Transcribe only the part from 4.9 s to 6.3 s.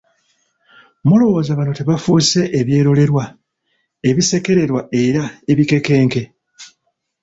era ebikekenke?